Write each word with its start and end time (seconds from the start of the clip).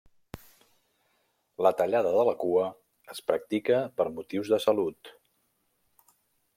La 1.65 1.73
tallada 1.83 2.15
de 2.17 2.25
la 2.31 2.35
cua 2.45 2.65
es 3.17 3.23
practica 3.29 3.79
per 4.01 4.11
motius 4.17 4.53
de 4.55 4.63
salut. 4.69 5.17